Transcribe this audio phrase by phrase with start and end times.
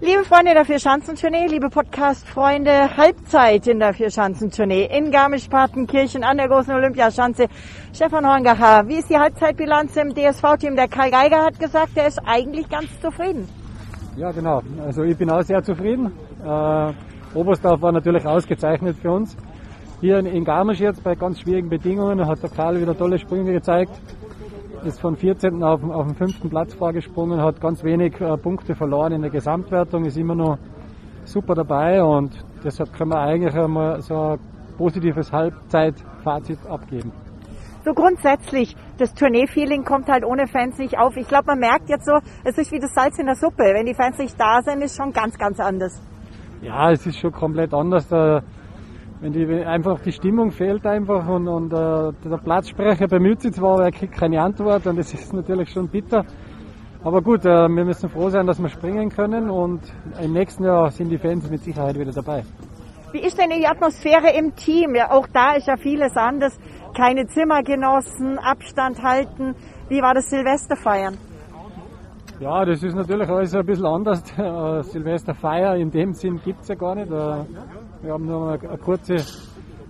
[0.00, 6.72] Liebe Freunde der Vierschanzentournee, liebe Podcast-Freunde, Halbzeit in der Vierschanzentournee in Garmisch-Partenkirchen an der großen
[6.72, 7.46] Olympiaschanze.
[7.92, 10.76] Stefan Horngacher, wie ist die Halbzeitbilanz im DSV-Team?
[10.76, 13.48] Der Karl Geiger hat gesagt, er ist eigentlich ganz zufrieden.
[14.16, 14.62] Ja, genau.
[14.86, 16.12] Also ich bin auch sehr zufrieden.
[16.44, 16.92] Äh,
[17.36, 19.36] Oberstdorf war natürlich ausgezeichnet für uns.
[20.00, 24.00] Hier in Garmisch jetzt bei ganz schwierigen Bedingungen hat der Karl wieder tolle Sprünge gezeigt
[24.84, 25.62] ist von 14.
[25.62, 26.50] auf, auf den 5.
[26.50, 30.58] Platz vorgesprungen, hat ganz wenig äh, Punkte verloren in der Gesamtwertung, ist immer noch
[31.24, 32.32] super dabei und
[32.64, 34.38] deshalb können wir eigentlich einmal so ein
[34.76, 37.12] positives Halbzeitfazit abgeben.
[37.84, 41.16] So grundsätzlich, das Tournee-Feeling kommt halt ohne Fans nicht auf.
[41.16, 43.62] Ich glaube, man merkt jetzt so, es ist wie das Salz in der Suppe.
[43.62, 46.00] Wenn die Fans nicht da sind, ist schon ganz, ganz anders.
[46.60, 48.08] Ja, es ist schon komplett anders.
[48.08, 48.42] Der,
[49.20, 53.74] wenn die, einfach die Stimmung fehlt einfach und, und äh, der Platzsprecher bemüht sich zwar,
[53.74, 56.24] aber er kriegt keine Antwort und das ist natürlich schon bitter.
[57.02, 59.80] Aber gut, äh, wir müssen froh sein, dass wir springen können und
[60.22, 62.44] im nächsten Jahr sind die Fans mit Sicherheit wieder dabei.
[63.12, 64.94] Wie ist denn die Atmosphäre im Team?
[64.94, 66.58] Ja, auch da ist ja vieles anders.
[66.96, 69.54] Keine Zimmergenossen, Abstand halten.
[69.88, 71.16] Wie war das Silvesterfeiern?
[72.40, 74.22] Ja, das ist natürlich alles ein bisschen anders.
[74.38, 77.10] Äh, Silvesterfeier in dem Sinn gibt es ja gar nicht.
[78.00, 79.16] Wir haben nur eine, eine kurze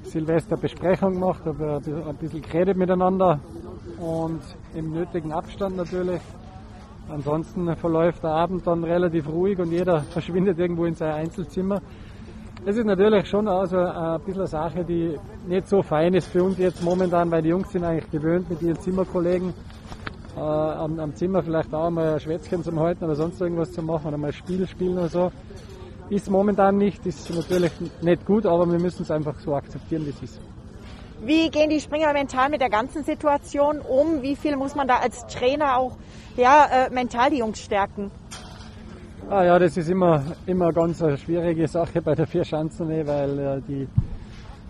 [0.02, 3.38] Silvesterbesprechung gemacht, aber ein bisschen geredet miteinander
[3.98, 4.40] und
[4.74, 6.20] im nötigen Abstand natürlich.
[7.10, 11.82] Ansonsten verläuft der Abend dann relativ ruhig und jeder verschwindet irgendwo in sein Einzelzimmer.
[12.64, 16.42] Das ist natürlich schon also ein bisschen eine Sache, die nicht so fein ist für
[16.42, 19.52] uns jetzt momentan, weil die Jungs sind eigentlich gewöhnt mit ihren Zimmerkollegen
[20.36, 23.82] äh, am, am, Zimmer vielleicht auch mal ein Schwätzchen zum Halten oder sonst irgendwas zu
[23.82, 25.32] machen oder mal ein Spiel spielen oder so.
[26.10, 30.10] Ist momentan nicht, ist natürlich nicht gut, aber wir müssen es einfach so akzeptieren, wie
[30.10, 30.40] es ist.
[31.20, 34.22] Wie gehen die Springer mental mit der ganzen Situation um?
[34.22, 35.96] Wie viel muss man da als Trainer auch
[36.36, 38.10] ja, äh, mental die Jungs stärken?
[39.28, 43.60] Ah ja, das ist immer, immer ganz eine schwierige Sache bei der Vierschanzentournee, weil äh,
[43.68, 43.88] die,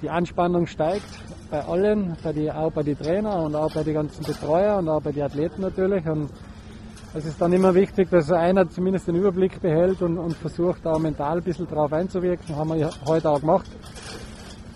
[0.02, 1.06] die Anspannung steigt
[1.50, 4.88] bei allen, bei die, auch bei den Trainern und auch bei den ganzen Betreuer und
[4.88, 6.04] auch bei den Athleten natürlich.
[6.06, 6.30] Und
[7.14, 10.98] es ist dann immer wichtig, dass einer zumindest den Überblick behält und, und versucht auch
[10.98, 12.54] mental ein bisschen drauf einzuwirken.
[12.54, 13.66] Haben wir heute auch gemacht.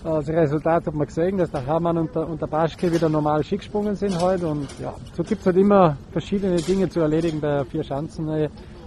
[0.02, 3.44] Das Resultat hat man gesehen, dass der Hermann und der, und der Baschke wieder normal
[3.44, 4.48] Ski gesprungen sind heute.
[4.48, 8.26] Und ja, so gibt es halt immer verschiedene Dinge zu erledigen bei vier Schanzen,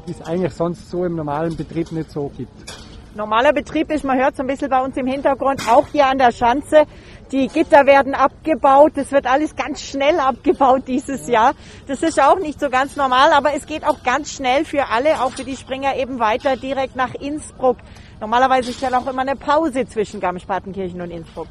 [0.07, 2.85] die es eigentlich sonst so im normalen Betrieb nicht so gibt.
[3.16, 6.17] Normaler Betrieb ist, man hört so ein bisschen bei uns im Hintergrund, auch hier an
[6.17, 6.84] der Schanze.
[7.31, 8.91] Die Gitter werden abgebaut.
[8.95, 11.53] Das wird alles ganz schnell abgebaut dieses Jahr.
[11.87, 15.21] Das ist auch nicht so ganz normal, aber es geht auch ganz schnell für alle,
[15.21, 17.77] auch für die Springer eben weiter direkt nach Innsbruck.
[18.21, 21.47] Normalerweise ist ja auch immer eine Pause zwischen Garmisch-Partenkirchen und Innsbruck.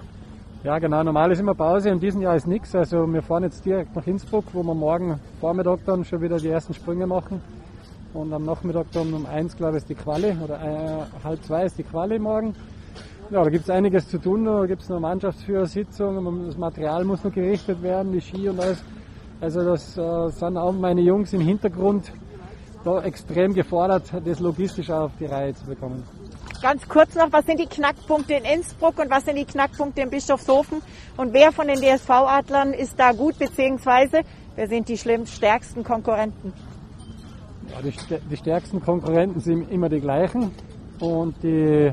[0.62, 1.02] Ja, genau.
[1.02, 2.74] Normal ist immer Pause und diesen Jahr ist nichts.
[2.74, 6.48] Also wir fahren jetzt direkt nach Innsbruck, wo wir morgen Vormittag dann schon wieder die
[6.48, 7.42] ersten Sprünge machen.
[8.14, 11.64] Und am Nachmittag dann um eins, glaube ich, ist die Quali oder äh, halb zwei
[11.64, 12.54] ist die Quali morgen.
[13.30, 14.44] Ja, da gibt es einiges zu tun.
[14.44, 18.82] Da gibt es noch Mannschaftsführersitzung, das Material muss noch gerichtet werden, die Ski und alles.
[19.40, 22.12] Also das äh, sind auch meine Jungs im Hintergrund
[22.84, 26.04] da extrem gefordert, das logistisch auf die Reihe zu bekommen.
[26.60, 30.10] Ganz kurz noch, was sind die Knackpunkte in Innsbruck und was sind die Knackpunkte in
[30.10, 30.82] Bischofshofen?
[31.16, 34.20] Und wer von den DSV-Adlern ist da gut, beziehungsweise
[34.54, 36.52] wer sind die schlimm stärksten Konkurrenten?
[37.70, 37.92] Ja, die,
[38.30, 40.52] die stärksten Konkurrenten sind immer die gleichen
[41.00, 41.92] und die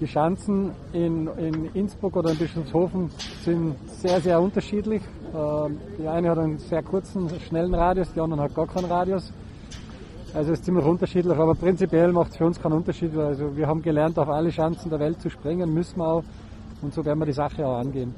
[0.00, 3.10] die Schanzen in, in Innsbruck oder in Bischofshofen
[3.44, 5.02] sind sehr, sehr unterschiedlich.
[5.34, 9.32] Ähm, die eine hat einen sehr kurzen, schnellen Radius, die andere hat gar keinen Radius.
[10.34, 13.16] Also es ist ziemlich unterschiedlich, aber prinzipiell macht es für uns keinen Unterschied.
[13.16, 16.24] Also wir haben gelernt, auf alle Schanzen der Welt zu springen, müssen wir auch.
[16.82, 18.14] Und so werden wir die Sache auch angehen.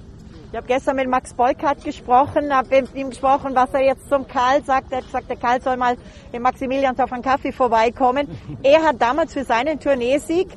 [0.51, 4.27] Ich habe gestern mit Max Bolkart gesprochen, habe mit ihm gesprochen, was er jetzt zum
[4.27, 4.93] Karl sagt.
[4.93, 5.97] Er hat gesagt, der Karl soll mal
[6.33, 8.29] im Maximilians auf einen Kaffee vorbeikommen.
[8.63, 10.49] Er hat damals für seinen Tourneesieg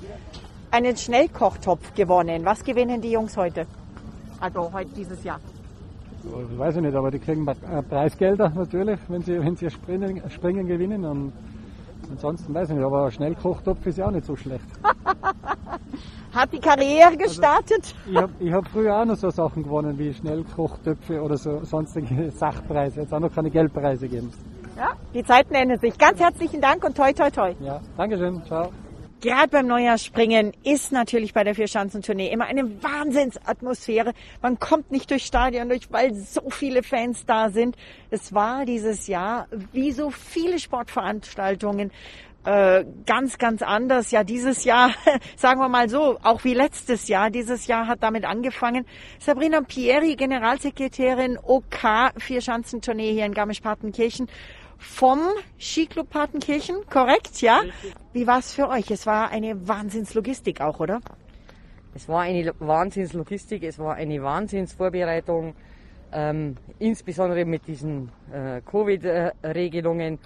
[0.72, 2.46] einen Schnellkochtopf gewonnen.
[2.46, 3.66] Was gewinnen die Jungs heute?
[4.40, 5.40] Also heute dieses Jahr.
[6.24, 10.22] Das weiß ich nicht, aber die kriegen äh, Preisgelder natürlich, wenn sie, wenn sie springen,
[10.30, 11.06] springen gewinnen.
[11.06, 11.34] Und
[12.09, 14.66] ansonsten weiß ich nicht, aber Schnellkochtopf ist ja auch nicht so schlecht.
[16.33, 17.95] Hat die Karriere also, gestartet?
[18.07, 22.31] Also, ich habe hab früher auch noch so Sachen gewonnen wie Schnellkochtöpfe oder so sonstige
[22.36, 23.01] Sachpreise.
[23.01, 24.31] Jetzt auch noch keine Geldpreise geben.
[24.77, 25.98] Ja, die Zeiten ändern sich.
[25.98, 27.54] Ganz herzlichen Dank und toi toi toi.
[27.60, 28.42] Ja, Dankeschön.
[28.45, 28.69] Ciao.
[29.21, 34.13] Gerade beim Neujahrsspringen ist natürlich bei der Vierschanzentournee immer eine Wahnsinnsatmosphäre.
[34.42, 37.75] Man kommt nicht durch Stadion durch, weil so viele Fans da sind.
[38.12, 41.92] Es war dieses Jahr, wie so viele Sportveranstaltungen,
[42.45, 44.12] äh, ganz, ganz anders.
[44.12, 44.92] Ja, dieses Jahr,
[45.36, 47.30] sagen wir mal so, auch wie letztes Jahr.
[47.30, 48.86] Dieses Jahr hat damit angefangen.
[49.19, 54.30] Sabrina Pieri, Generalsekretärin OK Vierschanzentournee hier in Garmisch-Partenkirchen.
[54.79, 55.19] Vom
[55.59, 57.61] Skiclub Partenkirchen, korrekt, ja?
[58.13, 58.89] Wie war es für euch?
[58.89, 61.01] Es war eine Wahnsinnslogistik auch, oder?
[61.93, 65.53] Es war eine Wahnsinnslogistik, es war eine Wahnsinnsvorbereitung,
[66.13, 70.17] ähm, insbesondere mit diesen äh, Covid-Regelungen.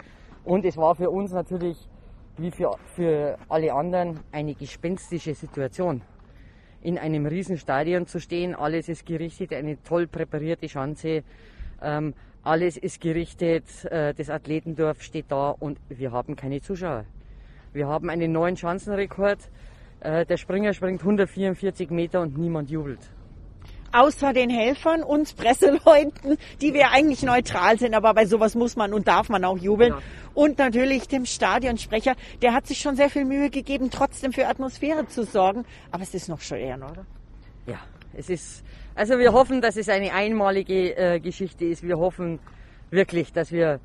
[0.45, 1.89] Und es war für uns natürlich,
[2.37, 6.01] wie für, für alle anderen, eine gespenstische Situation.
[6.81, 11.23] In einem Riesenstadion zu stehen, alles ist gerichtet, eine toll präparierte Schanze,
[11.81, 12.13] ähm,
[12.43, 17.05] alles ist gerichtet, äh, das Athletendorf steht da und wir haben keine Zuschauer.
[17.71, 19.39] Wir haben einen neuen Schanzenrekord.
[20.01, 22.99] Äh, der Springer springt 144 Meter und niemand jubelt
[23.93, 28.93] außer den Helfern, uns Presseleuten, die wir eigentlich neutral sind, aber bei sowas muss man
[28.93, 29.93] und darf man auch jubeln.
[29.93, 29.99] Ja.
[30.33, 35.07] Und natürlich dem Stadionsprecher, der hat sich schon sehr viel Mühe gegeben, trotzdem für Atmosphäre
[35.07, 35.63] zu sorgen.
[35.91, 37.05] Aber es ist noch schön, oder?
[37.67, 37.79] Ja,
[38.15, 38.63] es ist,
[38.95, 41.83] also wir hoffen, dass es eine einmalige äh, Geschichte ist.
[41.83, 42.39] Wir hoffen
[42.91, 43.79] wirklich, dass wir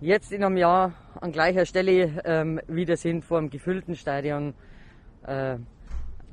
[0.00, 4.54] jetzt in einem Jahr an gleicher Stelle ähm, wieder sind vor einem gefüllten Stadion.
[5.26, 5.56] Äh,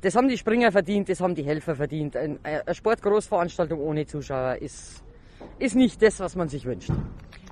[0.00, 2.16] das haben die Springer verdient, das haben die Helfer verdient.
[2.16, 2.38] Eine
[2.70, 5.02] Sportgroßveranstaltung ohne Zuschauer ist,
[5.58, 6.90] ist nicht das, was man sich wünscht.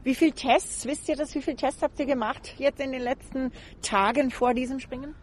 [0.04, 3.02] Wie viele Tests, wisst ihr das, wie viele Tests habt ihr gemacht jetzt in den
[3.02, 3.50] letzten
[3.80, 5.14] Tagen vor diesem Springen?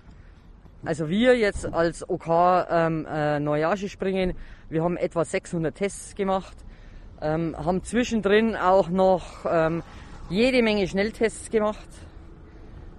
[0.83, 2.27] Also wir jetzt als OK
[2.69, 4.33] ähm, äh, Neujahrsche springen,
[4.69, 6.57] wir haben etwa 600 Tests gemacht,
[7.21, 9.83] ähm, haben zwischendrin auch noch ähm,
[10.29, 11.87] jede Menge Schnelltests gemacht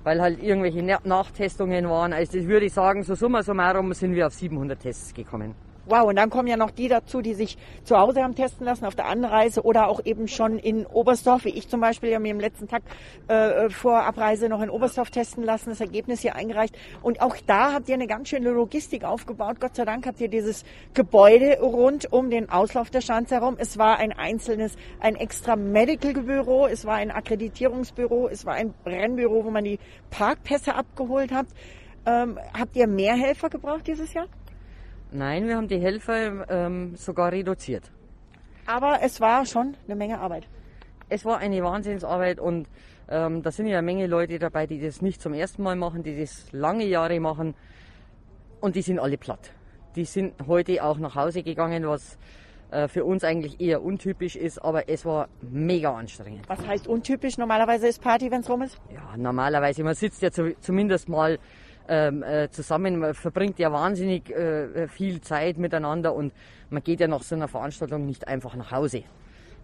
[0.04, 2.12] weil halt irgendwelche Nachtestungen waren.
[2.12, 5.54] Also das würde ich sagen, so summa summarum sind wir auf 700 Tests gekommen.
[5.86, 8.84] Wow, und dann kommen ja noch die dazu, die sich zu Hause haben testen lassen
[8.84, 12.30] auf der Anreise oder auch eben schon in Oberstdorf, wie ich zum Beispiel, ja mir
[12.30, 12.82] im letzten Tag
[13.26, 16.76] äh, vor Abreise noch in Oberstdorf testen lassen, das Ergebnis hier eingereicht.
[17.02, 19.58] Und auch da habt ihr eine ganz schöne Logistik aufgebaut.
[19.58, 20.64] Gott sei Dank habt ihr dieses
[20.94, 23.56] Gebäude rund um den Auslauf der Schanze herum.
[23.58, 28.72] Es war ein einzelnes, ein extra Medical Büro, es war ein Akkreditierungsbüro, es war ein
[28.86, 29.80] Rennbüro, wo man die
[30.10, 31.46] Parkpässe abgeholt hat.
[32.06, 34.26] Ähm, habt ihr mehr Helfer gebraucht dieses Jahr?
[35.14, 37.90] Nein, wir haben die Helfer ähm, sogar reduziert.
[38.66, 40.48] Aber es war schon eine Menge Arbeit.
[41.10, 42.66] Es war eine Wahnsinnsarbeit und
[43.10, 46.02] ähm, da sind ja eine Menge Leute dabei, die das nicht zum ersten Mal machen,
[46.02, 47.54] die das lange Jahre machen
[48.62, 49.52] und die sind alle platt.
[49.96, 52.16] Die sind heute auch nach Hause gegangen, was
[52.70, 56.48] äh, für uns eigentlich eher untypisch ist, aber es war mega anstrengend.
[56.48, 57.36] Was heißt untypisch?
[57.36, 58.80] Normalerweise ist Party, wenn es rum ist?
[58.90, 59.84] Ja, normalerweise.
[59.84, 61.38] Man sitzt ja zu, zumindest mal
[61.88, 62.98] ähm, äh, zusammen.
[62.98, 66.32] Man verbringt ja wahnsinnig äh, viel Zeit miteinander und
[66.70, 69.04] man geht ja nach so einer Veranstaltung nicht einfach nach Hause.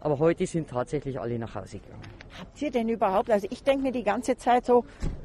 [0.00, 2.02] Aber heute sind tatsächlich alle nach Hause gegangen.
[2.38, 4.84] Habt ihr denn überhaupt, also ich denke mir die ganze Zeit so,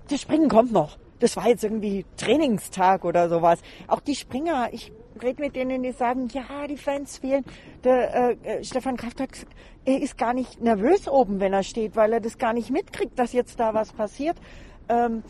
[0.10, 0.98] das Springen kommt noch.
[1.20, 3.62] Das war jetzt irgendwie Trainingstag oder sowas.
[3.88, 4.92] Auch die Springer, ich
[5.22, 7.46] rede mit denen, die sagen, ja, die Fans fehlen.
[7.84, 9.54] Der äh, äh, Stefan Kraft hat gesagt,
[9.86, 13.18] er ist gar nicht nervös oben, wenn er steht, weil er das gar nicht mitkriegt,
[13.20, 14.38] dass jetzt da was passiert.
[14.90, 15.24] Ähm,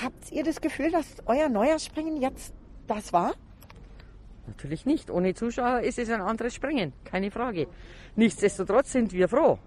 [0.00, 2.54] Habt ihr das Gefühl, dass euer Neujahrsspringen jetzt
[2.86, 3.34] das war?
[4.46, 5.10] Natürlich nicht.
[5.10, 7.66] Ohne Zuschauer ist es ein anderes Springen, keine Frage.
[8.16, 9.58] Nichtsdestotrotz sind wir froh,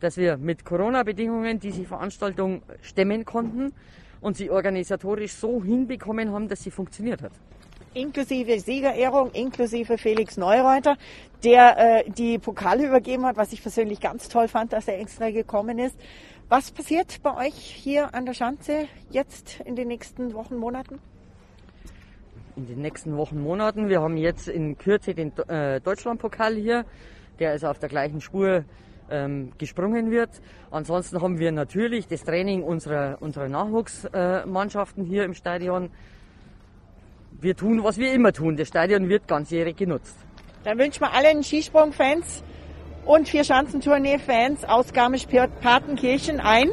[0.00, 3.72] dass wir mit Corona-Bedingungen diese Veranstaltung stemmen konnten
[4.20, 7.32] und sie organisatorisch so hinbekommen haben, dass sie funktioniert hat.
[7.94, 10.96] Inklusive Siegerehrung, inklusive Felix Neureuter,
[11.42, 15.30] der äh, die Pokale übergeben hat, was ich persönlich ganz toll fand, dass er extra
[15.30, 15.96] gekommen ist.
[16.48, 21.00] Was passiert bei euch hier an der Schanze jetzt in den nächsten Wochen, Monaten?
[22.54, 23.88] In den nächsten Wochen, Monaten.
[23.88, 26.84] Wir haben jetzt in Kürze den äh, Deutschlandpokal hier,
[27.40, 28.64] der also auf der gleichen Spur
[29.10, 30.30] ähm, gesprungen wird.
[30.70, 35.90] Ansonsten haben wir natürlich das Training unserer, unserer Nachwuchsmannschaften äh, hier im Stadion.
[37.40, 38.56] Wir tun, was wir immer tun.
[38.56, 40.16] Das Stadion wird ganzjährig genutzt.
[40.62, 42.44] Dann wünschen wir allen Skisprung-Fans
[43.06, 46.70] und vier Schanzentournee-Fans aus Garmisch-Partenkirchen ein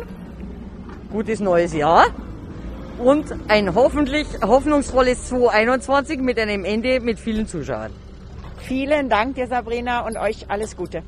[1.11, 2.07] gutes neues Jahr
[2.97, 7.91] und ein hoffentlich hoffnungsvolles 2021 mit einem Ende mit vielen Zuschauern.
[8.57, 11.03] Vielen Dank dir Sabrina und euch alles Gute.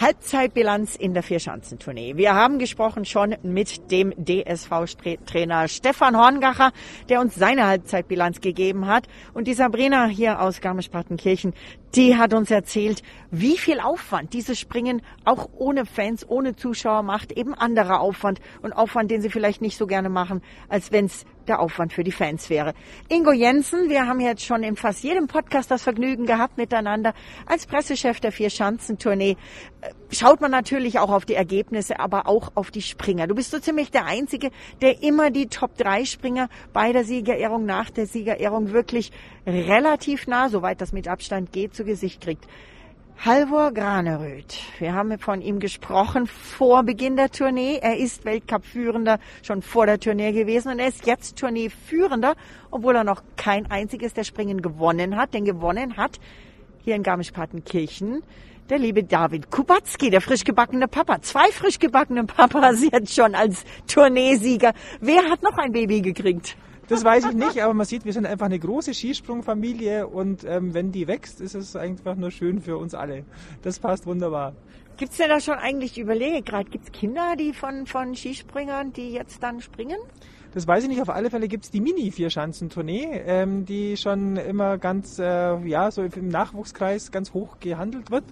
[0.00, 2.16] Halbzeitbilanz in der Vierschanzentournee.
[2.16, 6.72] Wir haben gesprochen schon mit dem DSV-Trainer Stefan Horngacher,
[7.08, 9.06] der uns seine Halbzeitbilanz gegeben hat.
[9.34, 11.54] Und die Sabrina hier aus Garmisch-Partenkirchen,
[11.94, 17.32] die hat uns erzählt, wie viel Aufwand dieses Springen auch ohne Fans, ohne Zuschauer macht.
[17.32, 21.24] Eben anderer Aufwand und Aufwand, den sie vielleicht nicht so gerne machen, als wenn es
[21.46, 22.74] der Aufwand für die Fans wäre.
[23.08, 27.14] Ingo Jensen, wir haben jetzt schon in fast jedem Podcast das Vergnügen gehabt miteinander.
[27.46, 29.36] Als Pressechef der Vier-Schanzentournee
[29.80, 33.26] äh, schaut man natürlich auch auf die Ergebnisse, aber auch auf die Springer.
[33.26, 38.06] Du bist so ziemlich der Einzige, der immer die Top-3-Springer bei der Siegerehrung, nach der
[38.06, 39.12] Siegerehrung wirklich
[39.46, 42.46] relativ nah, soweit das mit Abstand geht, zu Gesicht kriegt.
[43.24, 44.54] Halvor Graneröd.
[44.78, 47.78] Wir haben von ihm gesprochen vor Beginn der Tournee.
[47.80, 52.34] Er ist Weltcup-Führender schon vor der Tournee gewesen und er ist jetzt Tournee-Führender,
[52.70, 55.32] obwohl er noch kein einziges der Springen gewonnen hat.
[55.32, 56.18] Denn gewonnen hat
[56.84, 58.22] hier in Garmisch-Partenkirchen
[58.68, 61.20] der liebe David Kubacki, der frisch gebackene Papa.
[61.22, 64.72] Zwei frisch gebackene Papas jetzt schon als Tourneesieger.
[65.00, 66.56] Wer hat noch ein Baby gekriegt?
[66.88, 70.74] Das weiß ich nicht, aber man sieht, wir sind einfach eine große Skisprungfamilie und ähm,
[70.74, 73.24] wenn die wächst, ist es einfach nur schön für uns alle.
[73.62, 74.54] Das passt wunderbar.
[74.96, 76.70] Gibt's denn da schon eigentlich Überlege gerade?
[76.70, 79.98] Gibt's Kinder, die von, von Skispringern, die jetzt dann springen?
[80.52, 81.02] Das weiß ich nicht.
[81.02, 86.28] Auf alle Fälle gibt's die Mini-Vierschanzentournee, ähm, die schon immer ganz, äh, ja, so im
[86.28, 88.22] Nachwuchskreis ganz hoch gehandelt wird.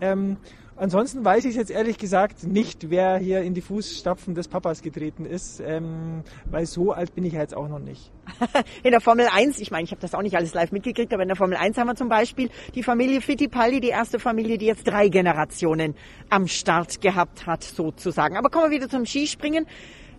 [0.00, 0.36] Ähm,
[0.76, 5.26] Ansonsten weiß ich jetzt ehrlich gesagt nicht, wer hier in die Fußstapfen des Papas getreten
[5.26, 8.10] ist, ähm, weil so alt bin ich jetzt auch noch nicht.
[8.82, 11.22] in der Formel 1, ich meine, ich habe das auch nicht alles live mitgekriegt, aber
[11.22, 14.66] in der Formel 1 haben wir zum Beispiel die Familie Fittipaldi, die erste Familie, die
[14.66, 15.94] jetzt drei Generationen
[16.30, 18.36] am Start gehabt hat, sozusagen.
[18.36, 19.66] Aber kommen wir wieder zum Skispringen.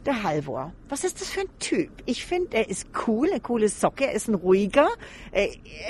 [0.06, 0.74] Der Halvor.
[0.90, 1.90] Was ist das für ein Typ?
[2.06, 4.90] Ich finde, er ist cool, eine coole Socke, er ist ein ruhiger,
[5.32, 5.48] er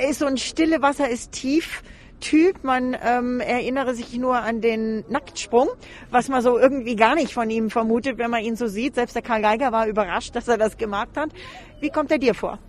[0.07, 1.81] ist so ein stille Wasser, ist tief
[2.23, 2.63] Typ.
[2.63, 5.67] Man ähm, erinnere sich nur an den Nacktsprung,
[6.09, 8.95] was man so irgendwie gar nicht von ihm vermutet, wenn man ihn so sieht.
[8.95, 11.31] Selbst der Karl Geiger war überrascht, dass er das gemacht hat.
[11.81, 12.59] Wie kommt er dir vor?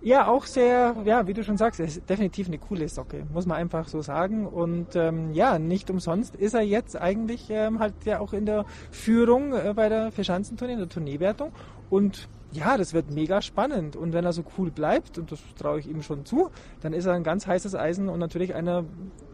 [0.00, 3.46] Ja, auch sehr, ja, wie du schon sagst, er ist definitiv eine coole Socke, muss
[3.46, 4.46] man einfach so sagen.
[4.46, 8.64] Und ähm, ja, nicht umsonst ist er jetzt eigentlich ähm, halt ja auch in der
[8.90, 11.52] Führung äh, bei der Verschanzentournee, in der Tourneewertung.
[11.88, 13.96] Und ja, das wird mega spannend.
[13.96, 16.50] Und wenn er so cool bleibt, und das traue ich ihm schon zu,
[16.80, 18.84] dann ist er ein ganz heißes Eisen und natürlich einer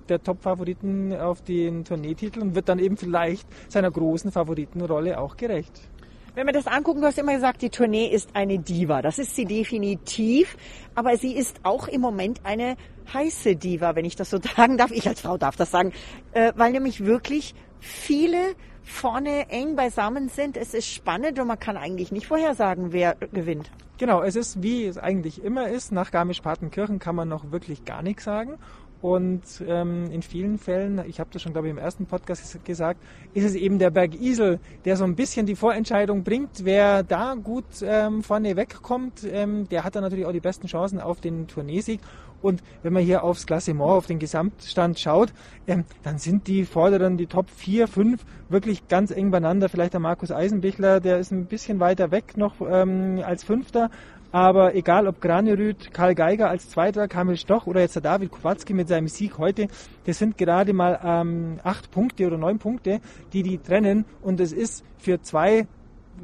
[0.08, 5.88] der Top-Favoriten auf den Tourneetitel und wird dann eben vielleicht seiner großen Favoritenrolle auch gerecht.
[6.34, 9.02] Wenn wir das angucken, du hast immer gesagt, die Tournee ist eine Diva.
[9.02, 10.56] Das ist sie definitiv.
[10.96, 12.76] Aber sie ist auch im Moment eine
[13.12, 14.90] heiße Diva, wenn ich das so sagen darf.
[14.90, 15.92] Ich als Frau darf das sagen.
[16.32, 20.56] Äh, weil nämlich wirklich viele vorne eng beisammen sind.
[20.56, 23.70] Es ist spannend und man kann eigentlich nicht vorhersagen, wer gewinnt.
[23.96, 25.92] Genau, es ist wie es eigentlich immer ist.
[25.92, 28.58] Nach Garmisch-Partenkirchen kann man noch wirklich gar nichts sagen.
[29.04, 33.02] Und ähm, in vielen Fällen, ich habe das schon, glaube ich, im ersten Podcast gesagt,
[33.34, 36.64] ist es eben der Berg Isel, der so ein bisschen die Vorentscheidung bringt.
[36.64, 41.00] Wer da gut ähm, vorne wegkommt, ähm, der hat dann natürlich auch die besten Chancen
[41.00, 42.00] auf den Tourneesieg.
[42.40, 45.34] Und wenn man hier aufs Klassement, auf den Gesamtstand schaut,
[45.66, 49.68] ähm, dann sind die Vorderen, die Top 4, 5 wirklich ganz eng beieinander.
[49.68, 53.90] Vielleicht der Markus Eisenbichler, der ist ein bisschen weiter weg noch ähm, als Fünfter.
[54.34, 58.74] Aber egal ob Granerüth, Karl Geiger als Zweiter, Kamil Stoch oder jetzt der David Kowalski
[58.74, 59.68] mit seinem Sieg heute,
[60.06, 63.00] das sind gerade mal ähm, acht Punkte oder neun Punkte,
[63.32, 64.04] die die trennen.
[64.22, 65.68] Und es ist für zwei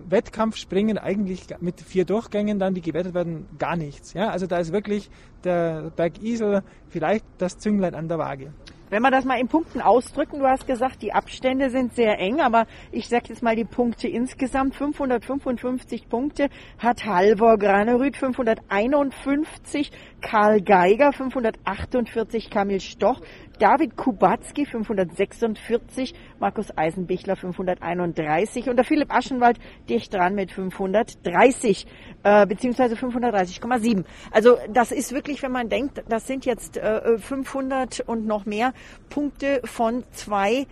[0.09, 4.13] Wettkampfspringen eigentlich mit vier Durchgängen dann, die gewertet werden, gar nichts.
[4.13, 5.09] Ja, also da ist wirklich
[5.45, 8.53] der Berg Isel vielleicht das Zünglein an der Waage.
[8.91, 12.41] Wenn wir das mal in Punkten ausdrücken, du hast gesagt, die Abstände sind sehr eng,
[12.41, 14.75] aber ich sage jetzt mal die Punkte insgesamt.
[14.75, 23.21] 555 Punkte hat Halvor Granerüth, 551 Karl Geiger, 548 Kamil Stoch,
[23.59, 29.59] David Kubacki 546, Markus Eisenbichler 531 und der Philipp Aschenwald
[29.89, 31.87] dicht dran mit 530
[32.23, 34.05] äh, beziehungsweise 530,7.
[34.31, 38.73] Also das ist wirklich, wenn man denkt, das sind jetzt äh, 500 und noch mehr
[39.09, 40.67] Punkte von zwei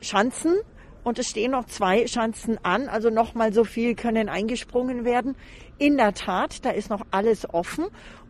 [0.00, 0.56] Schanzen
[1.06, 5.36] und es stehen noch zwei Schanzen an, also nochmal so viel können eingesprungen werden.
[5.78, 7.84] In der Tat, da ist noch alles offen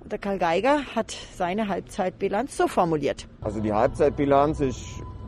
[0.06, 3.26] der Karl Geiger hat seine Halbzeitbilanz so formuliert.
[3.40, 4.80] Also die Halbzeitbilanz ist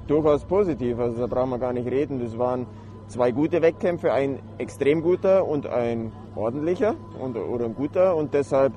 [0.06, 2.20] durchaus positiv, also da brauchen wir gar nicht reden.
[2.20, 2.66] Das waren
[3.08, 8.72] zwei gute Wettkämpfe, ein extrem guter und ein ordentlicher und, oder ein guter und deshalb,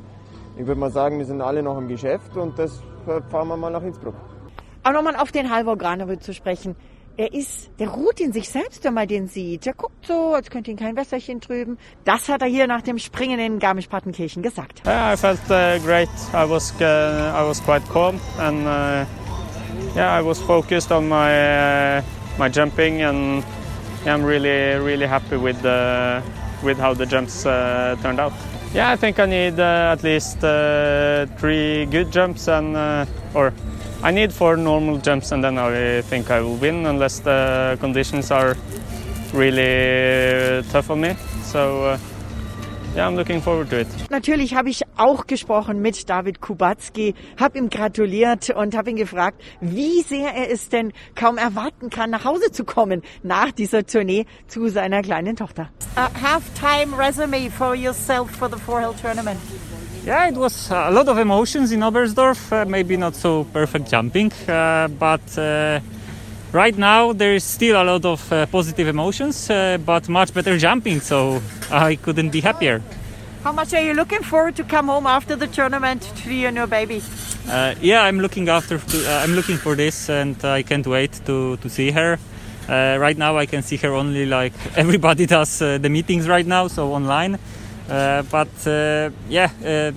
[0.58, 3.70] ich würde mal sagen, wir sind alle noch im Geschäft und deshalb fahren wir mal
[3.70, 4.16] nach Innsbruck.
[4.84, 6.76] Aber nochmal auf den Halvor Granerüth zu sprechen
[7.22, 9.68] er ist, der ruht in sich selbst, wenn man den sieht.
[9.68, 11.78] Der guckt so, als könnte ihn kein Wässerchen trüben.
[12.04, 14.82] Das hat er hier nach dem Springen in Garmisch-Partenkirchen gesagt.
[14.88, 16.10] Yeah, I felt uh, great.
[16.34, 19.06] I was uh, I was quite calm and uh,
[19.96, 22.02] yeah, I was focused on my uh,
[22.40, 23.44] my jumping and
[24.08, 26.24] I'm really really happy with the
[26.64, 28.34] with how the jumps uh, turned out.
[28.74, 30.40] Yeah, I think I need uh, at least
[31.40, 32.76] three good jumps and
[33.36, 33.54] or
[34.04, 38.32] I need four normal jumps and then I think I will win unless the conditions
[38.32, 38.56] are
[39.32, 41.16] really tough on me.
[41.44, 41.98] So uh,
[42.96, 43.88] yeah, I'm looking forward to it.
[44.10, 49.40] Natürlich habe ich auch gesprochen mit David Kubacki, habe ihm gratuliert und habe ihn gefragt,
[49.62, 54.26] wie sehr er es denn kaum erwarten kann, nach Hause zu kommen nach dieser Tournee
[54.48, 55.70] zu seiner kleinen Tochter.
[55.96, 59.40] A half-time resume for yourself for the Four Hill Tournament.
[60.04, 62.52] Yeah, it was a lot of emotions in Oberstdorf.
[62.52, 65.80] Uh, maybe not so perfect jumping, uh, but uh,
[66.52, 70.58] right now there is still a lot of uh, positive emotions, uh, but much better
[70.58, 71.02] jumping.
[71.02, 71.40] So
[71.72, 72.82] I couldn't be happier.
[73.44, 77.04] How much are you looking forward to come home after the tournament to your baby?
[77.48, 78.78] Uh, yeah, I'm looking after.
[78.78, 82.18] uh, I'm looking for this, and I can't wait to to see her.
[82.68, 86.68] Uh, right now, I can see her only like everybody does the meetings right now,
[86.70, 87.38] so online.
[87.92, 89.92] Uh, but uh, yeah, uh,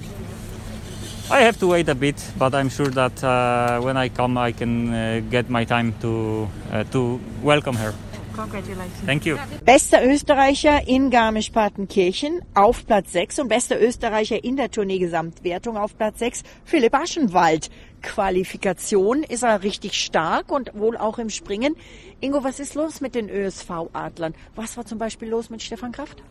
[1.31, 2.17] I have to wait a bit.
[2.37, 6.49] But I'm sure that uh, when I come, I can uh, get my time to
[6.73, 7.95] uh, to welcome her.
[8.35, 9.07] Congratulations.
[9.07, 9.39] Thank you.
[9.65, 16.19] Bester Österreicher in Garmisch-Partenkirchen auf Platz 6 und bester Österreicher in der Tournee-Gesamtwertung auf Platz
[16.19, 17.71] 6, Philipp Aschenwald.
[18.03, 21.77] Qualifikation ist er richtig stark und wohl auch im Springen.
[22.21, 24.35] Ingo, was ist los mit den ÖSV-Adlern?
[24.57, 26.23] Was war zum Beispiel los mit Stefan Kraft?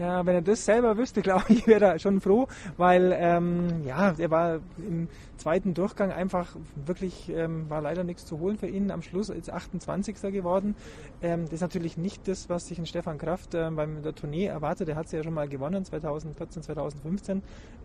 [0.00, 4.14] Ja, wenn er das selber wüsste, glaube ich, wäre er schon froh, weil ähm, ja,
[4.16, 8.90] er war im zweiten Durchgang einfach wirklich, ähm, war leider nichts zu holen für ihn.
[8.90, 10.18] Am Schluss ist 28.
[10.32, 10.74] geworden.
[11.20, 14.46] Ähm, das ist natürlich nicht das, was sich ein Stefan Kraft ähm, beim der Tournee
[14.46, 14.88] erwartet.
[14.88, 17.42] Er hat sie ja schon mal gewonnen, 2014, 2015.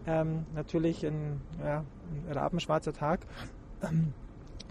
[0.08, 1.84] Ähm, natürlich ein, ja,
[2.30, 3.20] ein rabenschwarzer Tag.
[3.84, 4.14] Ähm,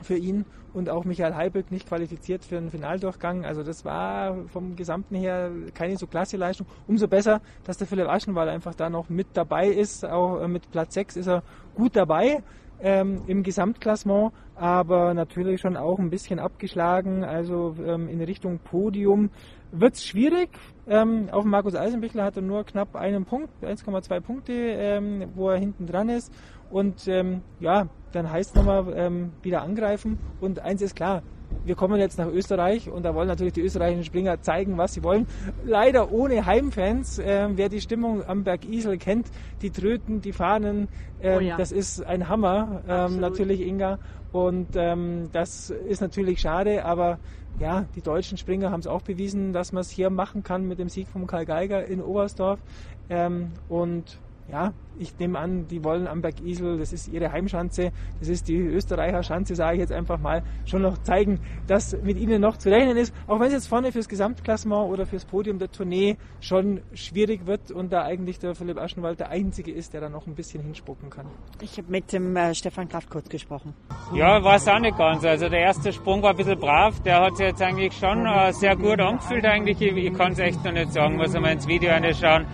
[0.02, 3.44] für ihn und auch Michael Heiböck nicht qualifiziert für einen Finaldurchgang.
[3.44, 6.66] Also das war vom Gesamten her keine so klasse Leistung.
[6.86, 10.04] Umso besser, dass der Philipp Aschenwald einfach da noch mit dabei ist.
[10.04, 11.42] Auch äh, mit Platz 6 ist er
[11.74, 12.42] gut dabei
[12.80, 17.24] ähm, im Gesamtklassement, aber natürlich schon auch ein bisschen abgeschlagen.
[17.24, 19.30] Also ähm, in Richtung Podium
[19.72, 20.50] wird es schwierig.
[20.86, 25.58] Ähm, auf Markus Eisenbichler hat er nur knapp einen Punkt, 1,2 Punkte, ähm, wo er
[25.58, 26.32] hinten dran ist.
[26.74, 30.18] Und ähm, ja, dann heißt es nochmal ähm, wieder angreifen.
[30.40, 31.22] Und eins ist klar,
[31.64, 35.04] wir kommen jetzt nach Österreich und da wollen natürlich die österreichischen Springer zeigen, was sie
[35.04, 35.28] wollen.
[35.64, 37.20] Leider ohne Heimfans.
[37.24, 39.28] Ähm, wer die Stimmung am Berg Isel kennt,
[39.62, 40.88] die Tröten, die Fahnen,
[41.22, 41.56] ähm, Oh ja.
[41.56, 44.00] das ist ein Hammer, ähm, natürlich Inga.
[44.32, 47.20] Und ähm, das ist natürlich schade, aber
[47.60, 50.80] ja, die deutschen Springer haben es auch bewiesen, dass man es hier machen kann mit
[50.80, 52.58] dem Sieg von Karl Geiger in Oberstdorf.
[53.08, 54.18] Ähm, und
[54.50, 58.48] ja, ich nehme an, die wollen am Berg Isel, das ist ihre Heimschanze, das ist
[58.48, 62.56] die Österreicher Schanze, sage ich jetzt einfach mal, schon noch zeigen, dass mit ihnen noch
[62.56, 63.14] zu rechnen ist.
[63.26, 67.70] Auch wenn es jetzt vorne fürs Gesamtklassement oder fürs Podium der Tournee schon schwierig wird
[67.70, 71.10] und da eigentlich der Philipp Aschenwald der Einzige ist, der da noch ein bisschen hinspucken
[71.10, 71.26] kann.
[71.60, 73.74] Ich habe mit dem äh, Stefan Kraft kurz gesprochen.
[74.14, 75.24] Ja, weiß auch nicht ganz.
[75.24, 77.00] Also der erste Sprung war ein bisschen brav.
[77.00, 79.80] Der hat sich jetzt eigentlich schon äh, sehr gut angefühlt eigentlich.
[79.80, 82.46] Ich, ich kann es echt noch nicht sagen, muss man ins Video anschauen.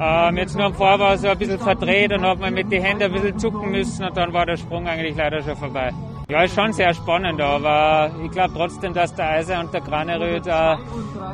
[0.00, 3.02] Ähm, jetzt nur am Vor war ein bisschen verdreht und hat man mit den Händen
[3.02, 5.92] ein bisschen zucken müssen und dann war der Sprung eigentlich leider schon vorbei.
[6.28, 10.46] Ja, ist schon sehr spannend, aber ich glaube trotzdem, dass der Eiser und der Graneröd
[10.46, 10.76] äh,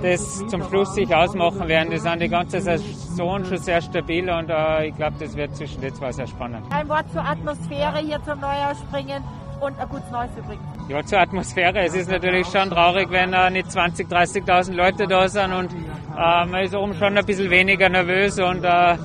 [0.02, 1.90] das zum Schluss sich ausmachen werden.
[1.90, 5.80] Die sind die ganze Saison schon sehr stabil und äh, ich glaube, das wird zwischen
[5.82, 6.64] den zwei sehr spannend.
[6.70, 9.22] Ein Wort zur Atmosphäre hier zum Neujahrspringen
[9.60, 10.64] und ein gutes Neues übrigens.
[10.88, 11.80] Ja, zur Atmosphäre.
[11.84, 16.46] Es ist natürlich schon traurig, wenn äh, nicht 20.000, 30.000 Leute da sind und äh,
[16.46, 18.96] man ist oben schon ein bisschen weniger nervös und äh,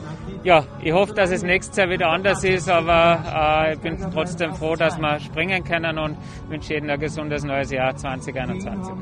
[0.43, 4.53] ja, ich hoffe, dass es nächstes Jahr wieder anders ist, aber äh, ich bin trotzdem
[4.53, 8.93] froh, dass wir springen können und wünsche jedem ein gesundes neues Jahr 2021.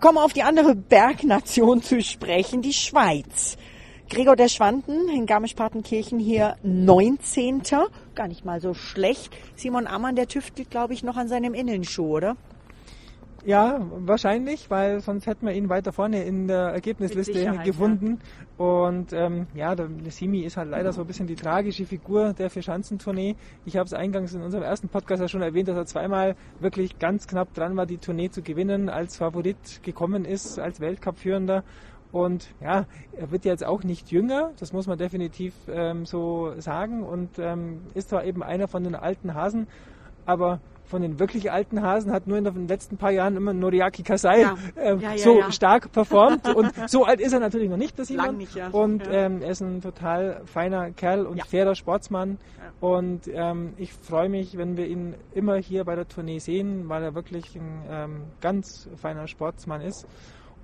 [0.00, 3.56] Kommen wir auf die andere Bergnation zu sprechen, die Schweiz.
[4.10, 7.62] Gregor der Schwanden in Garmisch-Partenkirchen hier 19.
[8.18, 9.32] Gar nicht mal so schlecht.
[9.54, 12.36] Simon Ammann, der tüftelt, glaube ich, noch an seinem Innenschuh, oder?
[13.44, 18.18] Ja, wahrscheinlich, weil sonst hätten wir ihn weiter vorne in der Ergebnisliste gefunden.
[18.56, 22.50] Und ähm, ja, der Simi ist halt leider so ein bisschen die tragische Figur der
[22.50, 23.36] Vier-Schanzentournee.
[23.64, 26.98] Ich habe es eingangs in unserem ersten Podcast ja schon erwähnt, dass er zweimal wirklich
[26.98, 31.62] ganz knapp dran war, die Tournee zu gewinnen, als Favorit gekommen ist, als Weltcup-Führender.
[32.10, 37.02] Und ja, er wird jetzt auch nicht jünger, das muss man definitiv ähm, so sagen.
[37.02, 39.66] Und ähm, ist zwar eben einer von den alten Hasen,
[40.24, 44.02] aber von den wirklich alten Hasen hat nur in den letzten paar Jahren immer Noriaki
[44.02, 44.56] Kasai Ja.
[44.76, 46.48] ähm, Ja, ja, so stark performt.
[46.54, 48.26] Und so alt ist er natürlich noch nicht, Simon.
[48.26, 48.68] Lang nicht, ja.
[48.68, 52.38] Und ähm, er ist ein total feiner Kerl und fairer Sportsmann.
[52.80, 57.02] Und ähm, ich freue mich, wenn wir ihn immer hier bei der Tournee sehen, weil
[57.02, 60.06] er wirklich ein ähm, ganz feiner Sportsmann ist.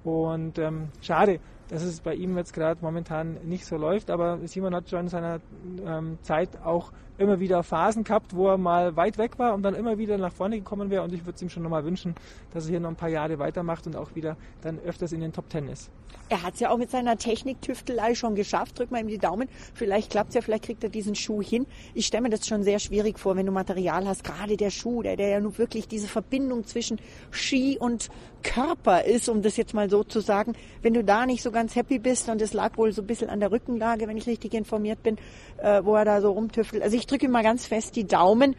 [0.05, 4.75] Und ähm, schade, dass es bei ihm jetzt gerade momentan nicht so läuft, aber Simon
[4.75, 5.41] hat schon in seiner
[5.85, 9.75] ähm, Zeit auch immer wieder Phasen gehabt, wo er mal weit weg war und dann
[9.75, 12.15] immer wieder nach vorne gekommen wäre und ich würde es ihm schon nochmal wünschen,
[12.53, 15.33] dass er hier noch ein paar Jahre weitermacht und auch wieder dann öfters in den
[15.33, 15.91] Top Ten ist.
[16.29, 18.79] Er hat es ja auch mit seiner Techniktüftelei schon geschafft.
[18.79, 19.49] Drück mal ihm die Daumen.
[19.75, 21.67] Vielleicht klappt's ja, vielleicht kriegt er diesen Schuh hin.
[21.93, 24.25] Ich stelle mir das schon sehr schwierig vor, wenn du Material hast.
[24.25, 26.99] Gerade der Schuh, der, der ja nun wirklich diese Verbindung zwischen
[27.31, 28.09] Ski und
[28.43, 30.55] Körper ist, um das jetzt mal so zu sagen.
[30.83, 33.07] Wenn du da nicht so ganz ganz happy bist und es lag wohl so ein
[33.07, 35.17] bisschen an der Rückenlage, wenn ich richtig informiert bin,
[35.57, 36.83] äh, wo er da so rumtüftelt.
[36.83, 38.55] Also ich drücke ihm mal ganz fest die Daumen,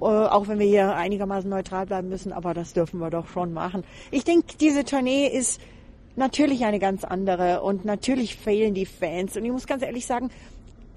[0.00, 3.52] äh, auch wenn wir hier einigermaßen neutral bleiben müssen, aber das dürfen wir doch schon
[3.52, 3.84] machen.
[4.10, 5.60] Ich denke, diese Tournee ist
[6.16, 10.30] natürlich eine ganz andere und natürlich fehlen die Fans und ich muss ganz ehrlich sagen,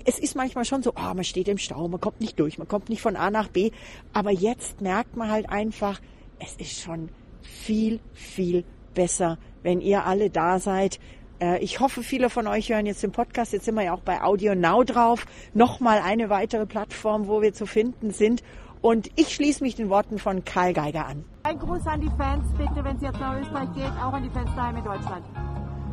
[0.06, 2.68] es ist manchmal schon so, oh, man steht im Stau, man kommt nicht durch, man
[2.68, 3.72] kommt nicht von A nach B.
[4.12, 6.02] Aber jetzt merkt man halt einfach,
[6.40, 7.10] es ist schon
[7.42, 8.64] viel, viel
[8.94, 11.00] besser, wenn ihr alle da seid.
[11.44, 13.52] Äh, ich hoffe, viele von euch hören jetzt den Podcast.
[13.54, 15.26] Jetzt sind wir ja auch bei Audio Now drauf.
[15.54, 18.44] Nochmal eine weitere Plattform, wo wir zu finden sind.
[18.82, 21.26] Und ich schließe mich den Worten von Karl Geiger an.
[21.44, 24.30] Ein Gruß an die Fans, bitte, wenn es jetzt nach Österreich geht, auch an die
[24.30, 25.26] Fans daheim in Deutschland.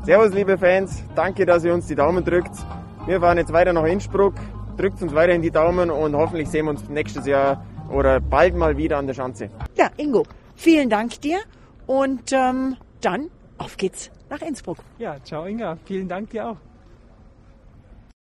[0.05, 1.03] Servus, liebe Fans.
[1.15, 2.55] Danke, dass ihr uns die Daumen drückt.
[3.07, 4.35] Wir fahren jetzt weiter nach Innsbruck.
[4.77, 8.77] Drückt uns weiterhin die Daumen und hoffentlich sehen wir uns nächstes Jahr oder bald mal
[8.77, 9.51] wieder an der Schanze.
[9.77, 11.39] Ja, Ingo, vielen Dank dir
[11.87, 14.79] und ähm, dann auf geht's nach Innsbruck.
[14.99, 15.77] Ja, ciao Inga.
[15.85, 16.57] Vielen Dank dir auch.